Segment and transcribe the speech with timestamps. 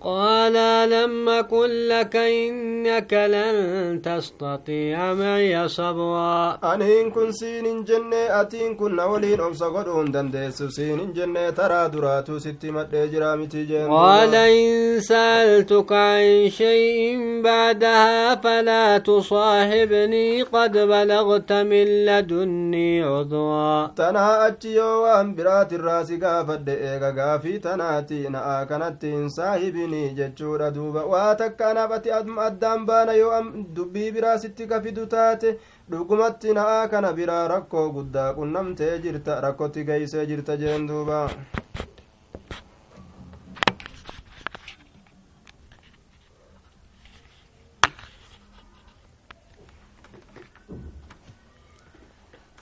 [0.00, 0.52] قال
[0.90, 6.58] لم أقل لك إنك لن تستطيع معي صبرا.
[6.74, 12.66] أنين كن سين جنة أتين كن أولين أمسا قدون دندس سين جنة ترى دراتو ست
[12.66, 23.86] مدجرا متجن قال إن سألتك عن شيء بعدها فلا تصاحبني قد بلغت من لدني عذرا.
[23.96, 31.04] تنا أتيو وأن برات الراس قافد إيغا قافي تناتي نآ كانت صاحبني kuni jechuudha duuba.
[31.06, 33.42] Waa takka anaaf ati addaan baana yoo
[33.74, 35.58] dubbii biraa sitti ka taate
[35.90, 41.30] dhugumatti na'aa kana biraa rakkoo guddaa qunnamtee jirta rakkotti geeysee jirta jeen duuba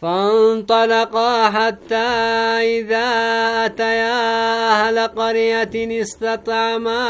[0.07, 2.09] فانطلقا حتى
[2.79, 3.07] إذا
[3.67, 4.19] أتيا
[4.73, 7.01] أهل قرية استطعما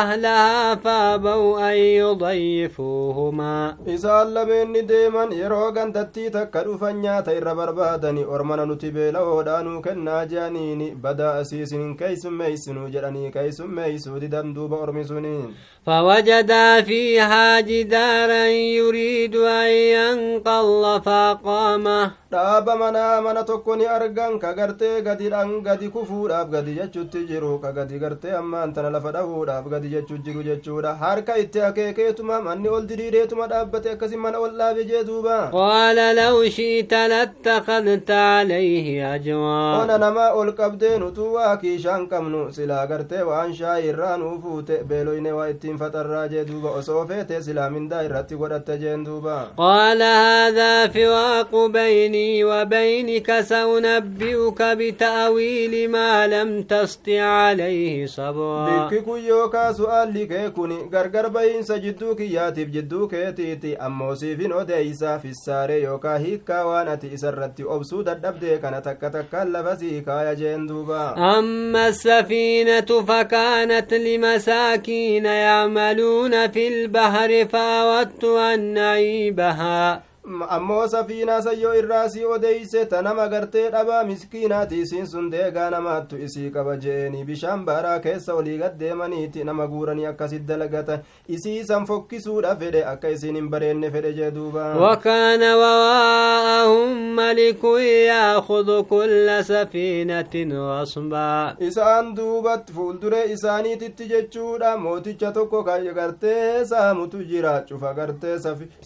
[0.00, 3.76] أهلها فأبوا أن يضيفوهما.
[3.86, 10.90] إذا لمن ديما يروغان تتي تكرو فنياتا إر بربادني أرمنا نتبيلا ودانو كنا جانيني.
[10.90, 15.54] بدا أسيسن كيس ميسنو جراني كيس ميسو ددن دوب أرمسونين.
[15.86, 22.12] فوجدا فيها جدارا يريد أن ينقض فقامه.
[22.38, 27.70] Dhaaba manaa mana tokko ni argan ka gartee gadidhan gadi kufuudhaaf gadi jechutti jiru ka
[27.78, 32.84] gadi gartee ammaan tana lafa dhahuudhaaf gadi jechu jiru jechuudha harka itti akeekeetuma manni ol
[32.90, 39.98] diriireetuma dhaabbate akkasi mana ol dhaabe jee duuba qaala law shi'ta lattakadta calayhi ajraa ona
[40.04, 45.32] nama ol qabdeen utuu waa kiishaan qabnu silaa gartee waan shaayii irraa nuu fuute beeloyne
[45.38, 50.88] waa ittiin faxarraa jee duuba osoo feete silaa mindaa irratti godhatte jeen duuba qaala haadaa
[50.96, 58.88] fiwaaqu bayni بيني وبينك سأنبئك بتأويل ما لم تستطع عليه صبرا.
[58.88, 65.28] بك يوكا سؤال لك كوني غرغر بين سجدو كياتيف جدو كيتيتي أمو سيفين أديسا في
[65.28, 73.02] الساري يوكا هيكا وانتي إسرتي أبسو ددبدي كان تكا تكا لفسيكا يا جندوبا أما السفينة
[73.08, 80.08] فكانت لمساكين يعملون في البحر فأودت أن نعيبها
[80.48, 86.16] ammoo safiinaa sayyoo irraa sii odeeyse ta nama gartee dhabaa miskiinaati isiin sun deegaa namaattu
[86.26, 92.56] isii qaba je'eni bishaan baaraa keessa olii gaddeemaniiti nama guuranii akkasit dalagata isii isan fokkisuudha
[92.56, 101.56] fedhe akka isiin hin bareenne fedhe jee duuba wakaana wawaa'ahum malikun yaakudu kulla safiinatin wasbaa
[101.70, 108.38] isaan duubat fuulduree isaaniititti jechuudha mooticha tokko gartee saamutu jira cufa gartee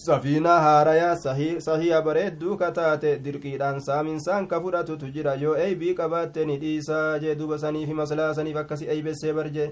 [0.06, 1.16] safiinaa haarayaa
[1.60, 7.58] sahiha bareedduu kataate dirqiidhaan saaminsaan ka fudhatutu jira yoo eeybii qabaatte ni dhiisaa jee duba
[7.58, 9.68] saniifi maslaa saniif akkasi eeybessee barjee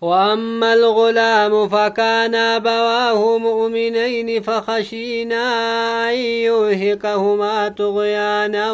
[0.00, 5.44] وأما الغلام فكان أبواه مؤمنين فخشينا
[6.10, 8.72] أن يوهقهما طغيانا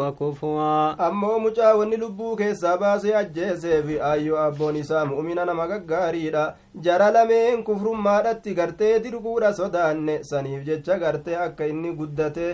[0.00, 8.54] وكفرا أمو مجاوني لبوك سباسي أجيسي في أيو أبون إسا مؤمنا نمغغاريدا jara lameen kufrummaadhatti
[8.54, 12.46] gartee dirguudha sodaanne saniif jecha gartee akka inni guddate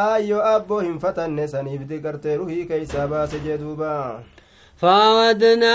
[0.00, 4.20] aayyo abboo hin fatanne saniif gartee ruhii keeysaa baase jee duubaa
[4.78, 5.74] فأردنا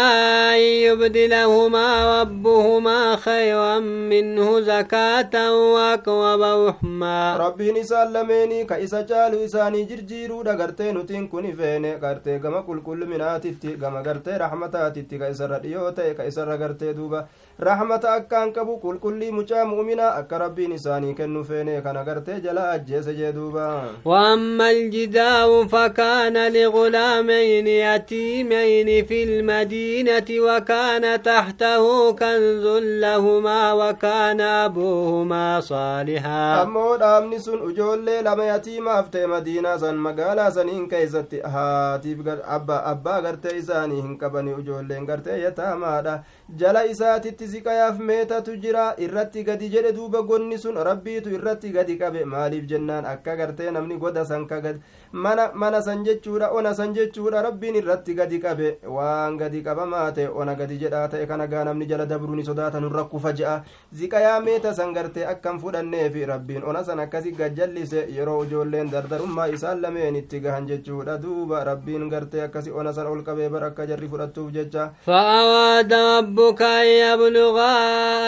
[0.56, 1.88] أن يبدلهما
[2.22, 5.34] ربهما خيرا منه زكاة
[5.74, 11.96] وأقرب رحما ربي نسال لميني كإسا جالو إساني جرجيرو دا غرتي نتين كوني فيني.
[12.44, 17.28] غما كل كل مناتي غما غرتي رحمتاتي كإسا رديوتي كإسا غرتي دوبا.
[17.59, 23.14] Rahmata akkaan qabu qulqullii mucaa mu'minaa akka rabbiin isaanii kennu feene kana gartee jala ajjeese
[23.16, 23.68] jee duuba
[24.06, 32.66] واما الجدار فكان لغلامين يتيمين في المدينة وكان تحته كنز
[33.03, 40.88] لهما وكان أبوهما صالحا ammoo dhaabni sun ijoollee lama yatiimaaf ta'e madiinaa san magaalaa saniin
[40.90, 46.20] keeysatti haatiif abbaa gartee isaanii hin qabani ijoolleen gartee yataamaadha
[46.64, 52.25] jala isaatitti siqayaaf meetatu jira irratti gadi jedhe duuba gonni sun rabbiitu irratti gadi qabe
[52.25, 54.79] maaliif jennaan akka gartee namni goda san ka gadi
[55.14, 60.28] mana mana san jechuudha ona san jechuudha rabbiin irratti gadi qabe waan gadi qabamaa ta'e
[60.28, 63.56] ona gadi jedhaa ta'e kana gaa namni jala dabruu ni sodaata nurra kufa je'a
[64.00, 69.82] ziqayaa meeta san gartee akkam fudhanneefi rabbiin ona san akkasi gajjallise yeroo ijoolleen dardarummaa isaan
[69.86, 74.10] lameen itti gahan jechuudha duuba rabbiin gartee akkasi ona san ol qabee bar akka jarri
[74.16, 77.74] fudhattuuf jecha فأراد ربك أن يبلغا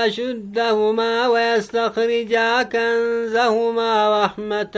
[0.07, 3.91] أشدهما ويستخرجا كنزهما
[4.25, 4.75] رحمة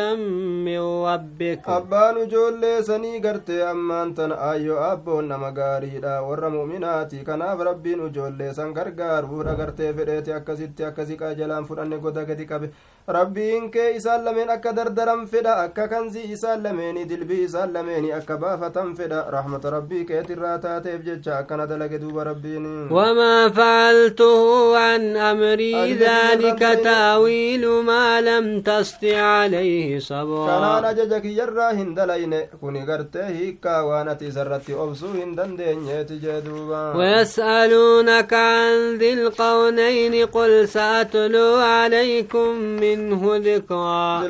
[0.66, 1.64] من ربك
[1.98, 8.54] abbaan ijoollee sanii gartee ammaan tan ayyoo abboon nama gaariidha warra mu'minaati kanaaf rabbiin ijoollee
[8.54, 12.70] san gargaaruudha gartee fedheeti akkasitti akkasi qaajalaan fudhanne goda gadi qabe
[13.18, 18.38] rabbiin kee isaan lameen akka dardaran fedha akka kanzii isaan lameeni dilbii isaan lameeni akka
[18.44, 25.94] baafatan fedha rahmata rabbii keetirraa taateef jecha akkana dalage duuba rabbiin وما فعلته عن أمري
[25.94, 33.84] ذلك تأويل ما لم تستع عليه صبرا kanaan ajaja kiyyarraa hin dalayne kuni gartee hiikkaa
[33.86, 42.50] waan ati isarratti obsuu hin dandeenyeeti jee duuba ويسألونك عن ذي القرنين قل سأتلو عليكم
[42.60, 44.28] منه ذكرا hin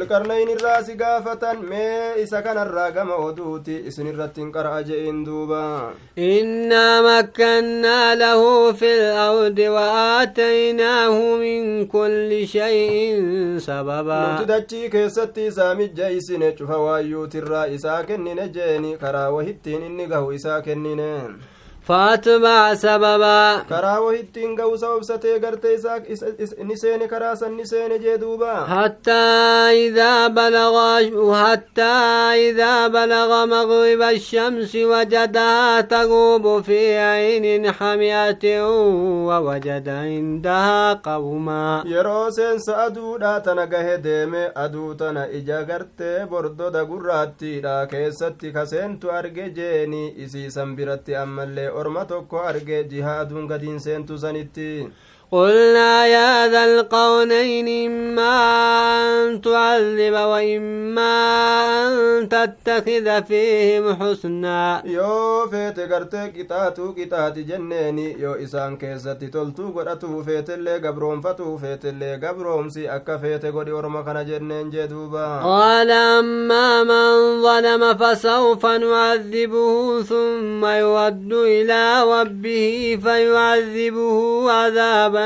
[6.17, 13.17] إنا مكنا له في الأرض وآتيناه من كل شيء
[13.57, 14.37] سببا
[17.51, 21.09] waayyuutirraa isaa kennine jeeni karaa wahittiin inni gahu isaa kennine
[21.87, 26.03] فاتبع سببا كراوه التنقو سبب ستيقر تيساك
[26.59, 29.11] نسيني كراسا نسيني جيدوبا حتى
[29.87, 30.75] إذا بلغ
[31.43, 31.95] حتى
[32.49, 38.45] إذا بلغ مغرب الشمس وجدها تغوب في عين حميات
[39.29, 47.85] ووجد عندها قوما يروسين سأدو لا تنقه ديمي أدو إجا قرتي بردو دا قراتي لا
[47.85, 54.67] كيساتي كسين تو أرجي جيني إسي سنبرتي أمالي orma tokko arge jihaaduun gadiin seentu sanitti
[55.31, 58.35] قلنا يا ذا القونين إما
[59.23, 61.13] أن تعذب وإما
[61.87, 64.81] أن تتخذ فيهم حسنا.
[64.85, 71.57] يو فيت قرتي كتاتو كتاتي جنيني يو إسان كيزتي تلتو قرأتو فيت اللي قبروم فتو
[71.57, 78.65] فيت اللي قبروم سي أكا فيت قد يرمخنا جنين جدوبا قال أما من ظلم فسوف
[78.65, 85.16] نعذبه ثم يود إلى ربه فيعذبه عذابا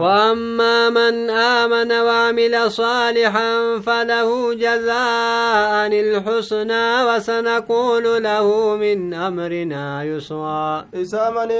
[0.00, 3.50] وأما من آمن وعمل صالحا
[3.86, 5.72] فله جزاء
[6.04, 10.84] الحسنى وسنقول له من أمرنا يسرا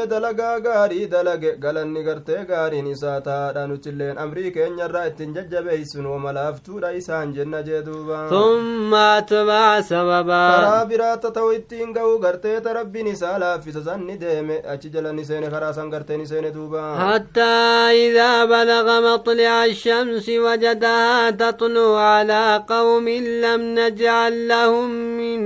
[0.06, 7.32] dalagaa gaarii dalage galanni gartee gaariin isaa taadha nutilleen amrii keenyarraa ittiin jajjabeeysinu wamalaaftuudha isaan
[7.44, 13.82] jenna jee duuba ثم أتبع سببا karaa biraata ta'u ittiin ga'u garteeta rabbiin isaa laaffisa
[13.84, 17.54] san ni deeme achi jala ni seene karaa san gartee ni seene duuba حتى
[18.06, 23.08] إذا بلغ مطلع الشمس وجدها تطلع على قوم
[23.44, 25.40] لم نجعل لهم من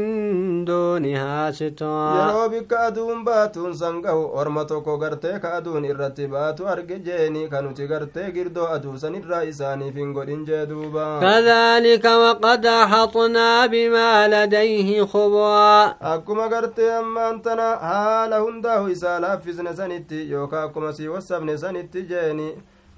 [0.69, 6.69] دونها سترا yeroo bikka aduun baatuun san gahu orma tokko gartee ka aduun irratti baatu
[6.73, 12.67] arge jeeni ka nuti gartee girdoo aduu sanirraa isaaniif hin godhin jee duuba كذلك وقد
[12.67, 20.93] أحطنا بما لديه خبرا akkuma gartee ammaan tana haala hundaahu isaa laaffisne sanitti yookaa akkuma
[20.93, 22.49] sii wassabne sanitti jeeni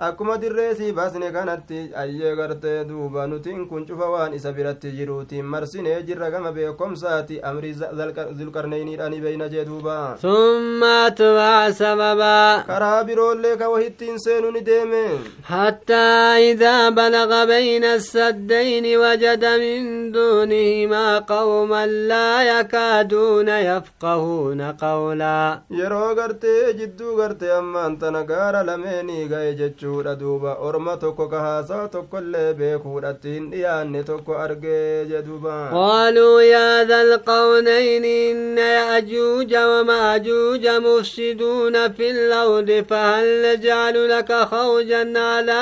[0.06, 5.44] akkuma dirree sii baasne kanatti ayyee gartee duuba nutiin kun cufa waan isa biratti jiruutiin
[5.44, 7.74] marsinee jirra gama beekomsaati amrii
[8.38, 15.04] zulqarneyniidhaani beeyna jee duuba ثم أتبع سببا karaa biroollee ka wahittiin seenu ni deeme
[15.44, 16.06] حتى
[16.52, 27.16] إذا بلغ بين السدين وجد من دونهما قوما لا يكادون يفقهون قولا yeroo gartee jidduu
[27.16, 29.54] gartee ammaan tana gaara lameenii ga'e
[29.90, 34.90] jechuudha duuba orma tokko ka haasawa tokkollee beekuudhatti hin dhiyaanne tokko argee
[35.72, 45.60] قالوا يا ذا القرنين إن يأجوج ومأجوج مفسدون في الأرض فهل نجعل لك خرجا على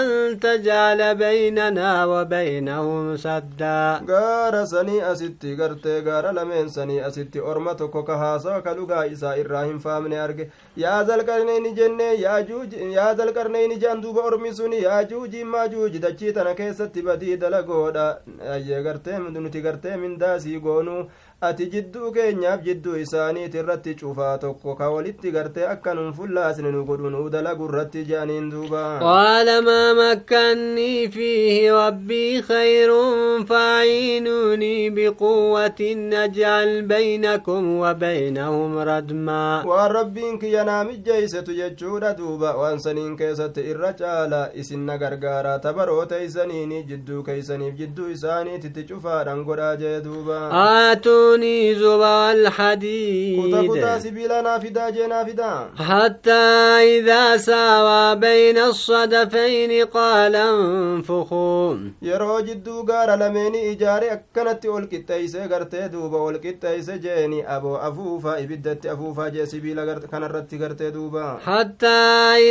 [0.00, 8.02] أن تجعل بيننا وبينهم سدا gaara sanii asitti gartee gaara lameen sanii asitti orma tokko
[8.02, 14.00] ka haasawa ka dhugaa isaa irraa hin faamne arge yaa zalqarneyni jenne yaa zalqarneyni jean
[14.02, 18.06] duuba ormi sun yaajuuji maajuuji dachii tana keessatti badii dalagoodha
[18.54, 21.02] ayyee gartee nuti gartee mindaasii goonuu
[21.48, 26.84] ati jidduu keenyaaf jidduu isaaniit irratti cufaa tokko ka walitti gartee akka nun fullaasne nu
[26.90, 32.90] godhu nuu dalagu irratti je'aniin duuba قال ما مكني فيه ربي خير
[33.44, 43.16] فاعينوني بقوة نجعل بينكم وبينهم ردما waan rabbiin kiyya naa mijjeeysetu jechuudha duuba waan saniin
[43.16, 50.00] keessatti irra caala isin na gargaaraa tabaroota isaniini jidduu keeysaniif jidduu isaaniititti cufaadhan godhaa jee
[50.06, 50.38] duuba
[51.32, 53.54] يعطوني زبع الحديد.
[55.78, 56.30] حتى
[56.98, 61.74] إذا ساوى بين الصدفين قال انفخوا.
[62.02, 68.38] يرو جدو قار لمن إجاري أكنت أولك التيس قرت دوب أولك التيس جيني أبو أفوفا
[68.38, 71.86] إبدت أفوفا جي سبيل كان رت قرت دوب حتى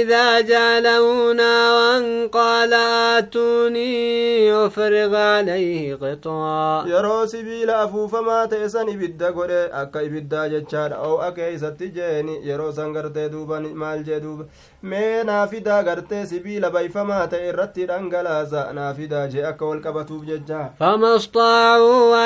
[0.02, 2.74] إذا جعلونا وانقال
[3.18, 10.98] آتوني أفرغ عليه قطعا يرو سبيل أفوفا ما تيس san ibidda godhe akka ibiddaa jechaadha
[11.12, 14.46] oo'a keeysatti jeeni yeroo san gartee duuba maal jee duuba
[14.94, 20.62] mee naafidaa gartee sibiila bayfamaa ta'e irratti dhangalaasa naafidaa jee akka wal qabatuuf jecha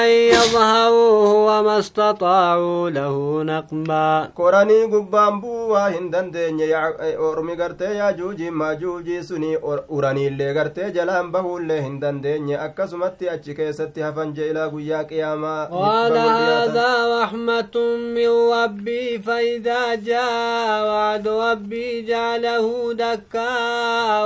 [0.05, 6.67] أن يظهروه وما استطاعوا له نقبا koranii gubbaan bu'uu waa hin dandeenye
[7.29, 9.51] ormi gartee yaajuujii maajuujii suni
[9.97, 15.67] uraniillee gartee jalaan bahuullee hin dandeenye akkasumatti achi keessatti hafan jee ilaa guyyaa qiyaamaa
[16.35, 17.75] هذا رحمة
[18.15, 23.53] من ربي فإذا جاء وعد ربي جعله دكا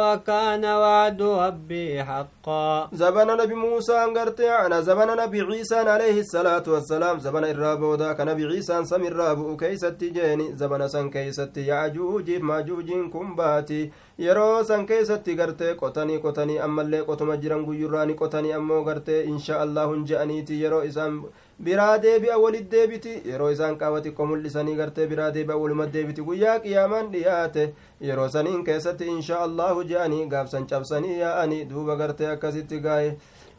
[0.02, 2.90] وكان وعد ربي حقا.
[2.94, 7.20] زبن نبي موسى انغرتي أنا زبن نبي عيسى عليه الصلاة والسلام.
[7.20, 10.56] زبن الرابودا كنبي عيسى سم الرابو كيستي جيني.
[10.56, 17.62] زبن سن كيستي يعجوج ماجوج كمباتي yeroo san keessatti gartee qotanii qotanii ammallee qotuma jiran
[17.68, 21.22] guyyurraani qotanii ammoo gartee insha allahun je'aniiti yeroo isaan
[21.68, 26.60] biraa deebi'a walit deebiti yeroo isaan qaama xiqqoo mul'isanii gartee biraa deebi'a waluma deebiti guyyaa
[26.66, 27.66] qiyaamaan dhiyaate
[28.10, 33.14] yeroo saniin keessatti insha allahu je'anii gaafsan cabsanii yaa'anii duuba gartee akkasitti gaa'e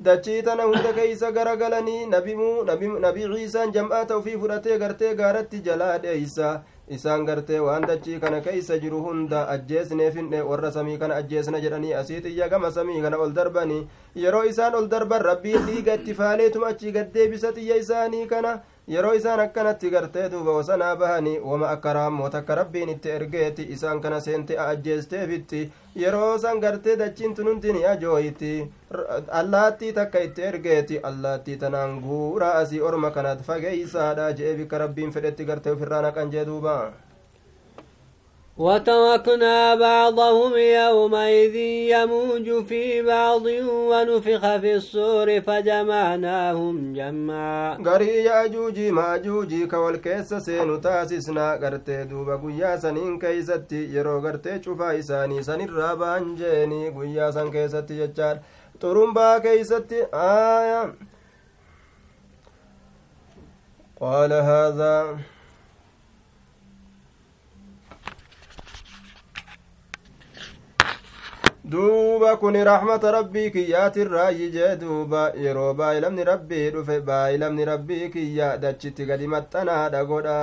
[0.04, 2.36] dachii tana hunda keeysa garagalanii nabi
[3.32, 6.52] ciisaan jam'aata ufii fudhatee gartee gaaratti jalaa dheeysa
[6.96, 12.20] isaan gartee waan dachii kana keeysa jiru hunda ajjeesneefinne warra samii kana ajjeesna jedhanii asii
[12.24, 13.86] xiyya gama samii kana ol darbanii
[14.24, 18.58] yeroo isaan ol darban rabbiin dhiiga itti faaleetuma achii gaddeebisa xiyya isaanii kana
[18.92, 24.00] yeroo isaan akkanatti gartee duuba wasanaa bahanii wama akka raammoota akka rabbiin itti ergeeti isaan
[24.06, 25.60] kana seente ajjeesteefitti
[26.04, 28.52] yeroo san gartee dachiin tununtin ajooyti
[29.42, 35.44] allaattii takka itti ergeeti allaattii tanaan guuraa asii orma kanat fageeysaadha jee bikka rabbiin fedhetti
[35.52, 36.74] gartee ufirraa naqan jee duuba
[38.60, 41.56] وتركنا بعضهم يومئذ
[41.94, 43.44] يموج في بعض
[43.90, 47.78] ونفخ في الصور فجمعناهم جمعا.
[47.86, 51.54] غري يا جوجي ما جوجي كول سينو تاسسنا.
[51.62, 53.94] غرتي دوبا قويا سنين كيستي.
[53.94, 55.42] يرو غرتي شوفا إساني.
[55.42, 58.38] سن الرابان جيني قويا سن كيستي يتشار
[58.80, 60.06] ترمبا كيستي.
[60.14, 60.94] آيا.
[64.00, 65.18] قال هذا
[71.70, 75.22] duuba kun raxmata rabbii kiyyaatirraayi jee duuba.
[75.44, 80.38] Yeroo baayilamni rabbii dhufe baayilamni rabbii kiyya dachitti gadi maxxanaadha godha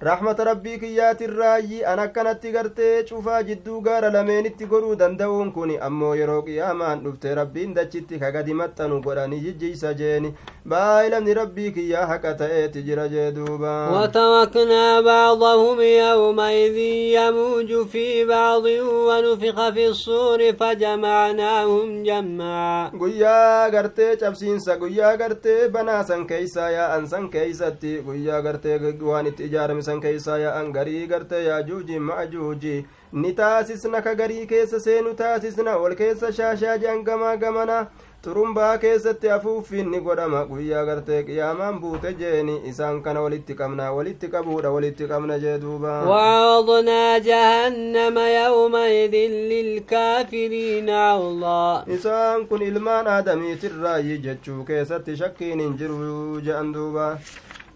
[0.00, 6.42] raxmata rabbii kiyyaatirraayi an akkanatti gartee cufaa jidduu gaara lameenitti godhuu danda'uun kun ammoo yeroo
[6.48, 10.34] qiyaamaan dhufte rabbiin dachitti ka gadi maxxanu godhani jijjiisa jeeni
[10.72, 16.76] baayilamni rabbii kiyyaa haqa ta'eeti jira jee duuba وتركنا بعضهم يومئذ
[17.18, 18.64] يموج في بعض
[19.08, 27.28] ونفخ في الصور فجمعناهم جمعا guyyaa gartee cabsiinsa guyyaa gartee banaa san keeysaa yaa'an san
[27.30, 32.76] keeysatti guyyaa gartee waan itti ijaarame san keeysaa yaa'an garii gartee yaajuuji majuuji
[33.24, 37.78] ni taasisna ka garii keessa seenu taasisna ol keessa shaashaa je'an gamaa gamana
[38.24, 44.28] xurumbaa keessatti afuuffiin ni godhama guyyaa gartee qiyaamaan buute jeeni isaan kana walitti qabna walitti
[44.34, 49.14] qabuudha walitti qabna jee duuba وعرضنا جهنم يومئذ
[49.52, 57.18] للكافرين عرضا isaan kun ilmaan aadamiitirraayi jechuu keessatti shakkiin hin jiru je'an duuba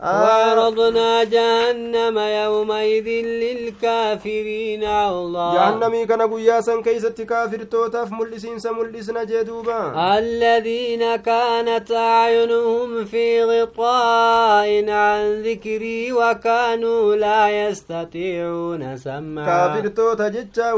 [0.01, 4.83] وعرضنا جهنم يومئذ للكافرين
[5.55, 9.79] jahannamii kana guyyaa san keeysatti kaafirtootaaf mul'isiinsa mul'isna jee duuba
[10.19, 19.83] الذين كانت أعينهم في غطاء عن ذكري وكانوا لا يستطيعون سمعا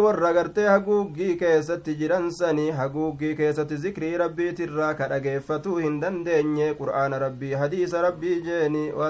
[0.05, 7.19] warra gartee haguuggii keessatti jiran sanii haguuggii keessatti zikrii rabbiitirraa ka dhageeffatuu hin dandeenye qur'aana
[7.25, 9.10] rabbii hadiisa rabbii jeeni waa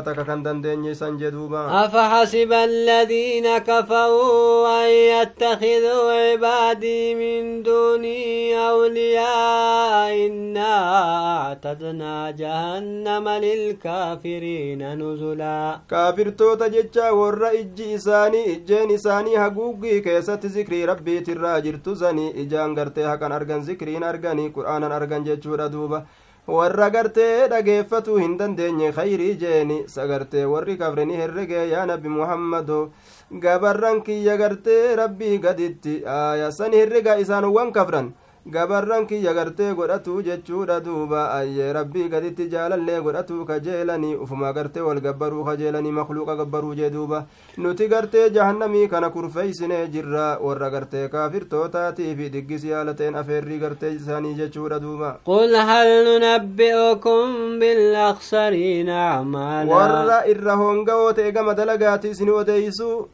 [1.84, 10.72] أفحسب الذين كفروا أن يتخذوا عبادي من دوني أولياء إنا
[11.38, 20.84] أعتدنا جهنم للكافرين نزلا كافر توتا جتشا ورا إجي إساني إجين إساني هقوقي كيسة ذكري
[20.84, 26.00] ربي تراجر تزني إجان غرتها كان أرغن ذكرين أرغني قرآن أرغن جتشورا دوبا
[26.56, 29.78] warra gartee dhageeffatuu hin dandeenye khayrii jeeni.
[29.88, 32.80] Sagartee warri kafreni herrege yaa nabi muhammado
[33.44, 36.02] gabarran kiyya gartee rabbii gaditti.
[36.06, 38.12] Aya san herrega isaanowwan kafran
[38.50, 41.30] gabarran kiyya gartee godhatu jechuudha duuba.
[41.38, 47.24] Ayyee rabbii gaditti jaalallee godhatu kajeelanii ufuma gartee wal gabbaruu kajeelanii makluuqa gabbaruu jee duuba.
[47.58, 54.34] Nuti gartee jahannamii kana kurfeeysinee jirra warra gartee kaafirtootaatiif diggisi haala ta'een afeerrii gartee isaanii
[54.34, 55.14] jechuudha duuba.
[55.24, 63.08] Qul hal nunabbi'ukum bilaqsariina amaala warra irra hongawoo ta'e gama dalagaatii isin odeeysu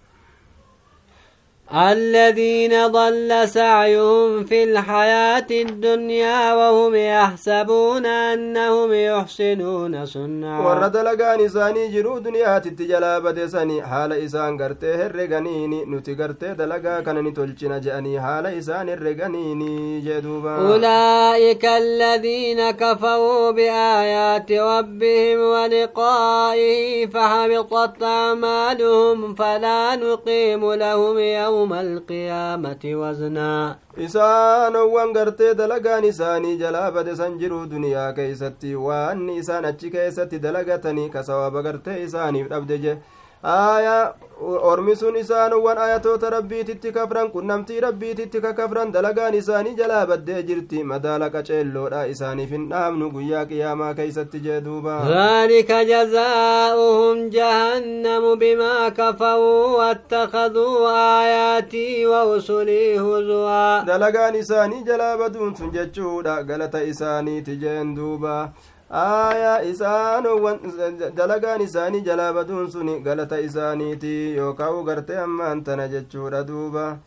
[1.75, 10.61] الذين ضل سعيهم في الحياة الدنيا وهم يحسبون أنهم يحسنون صنعا.
[10.67, 17.25] ورد لغاني ساني جرو دنيا تتجلا بدساني حال إسان قرته الرغنيني نتي قرته دلغا كان
[17.25, 20.57] نتلچنا جأني حال إسان الرغنيني جدوبا.
[20.57, 33.77] أولئك الذين كفروا بآيات ربهم ولقائه فحبطت أعمالهم فلا نقيم لهم يوم القيامة وزنا
[36.05, 42.03] isaanii jalaa bade san jiruu duniyaa keeysatti waanni isaan achi keessatti dalagatanii ka sawaba gartee
[42.05, 42.97] isaaniif dhabde je
[43.43, 44.15] aya
[44.71, 50.83] ormi sun isaanowwan ayatoota rabbiititti kafran qunnamtii rabbiititti ka kafran dalagaan isaanii jalaa baddee jirti
[50.85, 59.67] madaala qaceelloodha isaaniif hin dhaamnu guyyaa qiyaamaa keeysatti jee duuba ذلك جزاؤهم جهنم بما كفروا
[59.79, 60.91] واتخذوا
[61.23, 68.53] آياتي ورسلي هزوا dalagaan isaanii jalaa baduun sun jechuudha galata isaaniiti jeen duuba
[68.91, 70.59] aayaa isaanowwan
[71.17, 76.99] dalagaan isaanii jalaa baduun sun galata isaaniiti yookaan gartee ammaan tana jechuudha duuba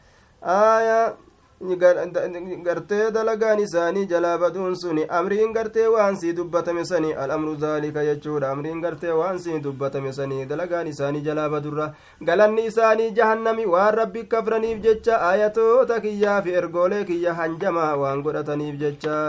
[0.43, 1.13] aayaa
[1.61, 8.51] gartee dalagaan isaanii jalaa baduun sun amriin gartee waan sii dubbatame sani al'amru zaalika jechuudha
[8.51, 11.93] amriin gartee waan sii dubbatame sani dalagaan isaanii jalaa badurra
[12.29, 18.75] galanni isaanii jahannami waan rabbi kafraniif jecha ayatoota kiyyaa fi ergoolee kiyya hanjamaa waan godhataniif
[18.79, 19.19] jecha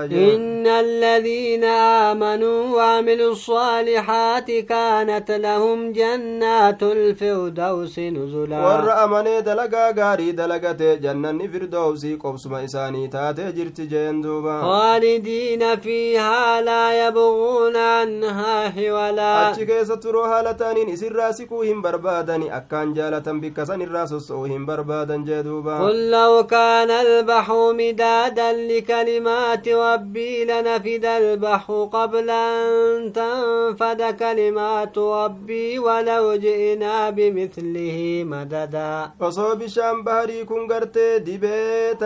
[0.60, 10.98] إن الذين آمنوا وعملوا الصالحات كانت لهم جنات الفردوس نزلا warra amanee dalagaa gaarii dalagate
[11.00, 19.66] jannanni firdowsii qobsuma isaanii taatee jirti jeen duuba خالدين فيها لا يبغون عنها حولا achi
[19.66, 24.66] keessa turoo haala ta'aniin isirraa siquu hin barbaadani akkaan jaalatan bikka san irraa sossa'uu hin
[24.66, 34.02] barbaadan jee duuba قل لو كان البحر مدادا لكلمات ربي لنفد البحر قبل أن تنفد
[34.18, 41.20] كلمات ربي ولو جئنا بمثله مددا osoo bishaan baharii kun gartee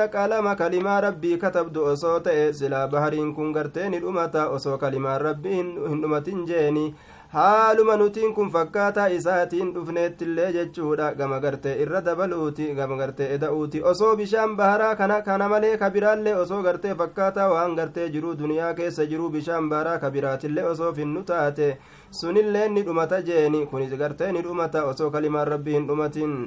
[0.04, 5.20] dibeeta qalama kalimaa rabbii katabdu osoo ta'e silaa bahariin kun gartee ni dhumata osoo kalimaan
[5.20, 6.94] rabbii hin hin dhumatin jeeni
[7.32, 14.16] haaluma nutiin kun fakkaataa isaatiin dhufneettillee jechuudha gama gartee irra dabaluuti gama gartee eda'uuti osoo
[14.16, 19.30] bishaan baharaa kana kana malee kabiraallee osoo gartee fakkaataa waan gartee jiruu duniyaa keessa jiruu
[19.30, 21.78] bishaan baharaa kabiraatillee osoo finnu taate
[22.10, 26.38] sunillee ni dhumata jeeni kunis gartee ni dhumata osoo kalimaan rabbii hin dhumatin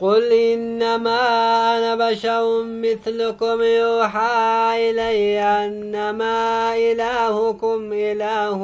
[0.00, 1.20] قل إنما
[1.78, 6.38] أنا بشر مثلكم يوحى إلي أنما
[6.76, 8.60] إلهكم إله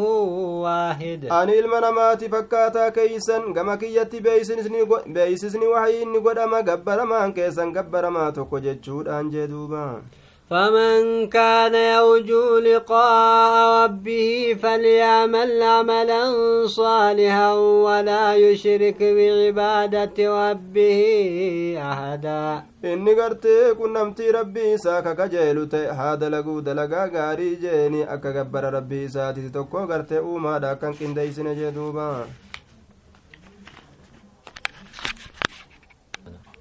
[0.65, 8.33] واحد ani ilma namaati fakkaataa keeysan gama kiyyatti beeysisni waxii inni godhama gabbaramaan keessan gabbaramaa
[8.33, 10.01] tokko jechuudhaan jee duuba
[10.51, 16.23] فمن كان يرجو لقاء ربه فليعمل عملا
[16.67, 21.03] صالحا ولا يشرك بعبادة ربه
[21.79, 22.63] أحدا.
[22.85, 28.15] إني كنا كنمتي ربي ساكا كجيلو تي هادا لقو دلقا غاري جيني.
[28.15, 30.59] أكا ربي ساتي تتوكو قرتي أوما.
[30.59, 32.27] داكا كندي سنجدوبا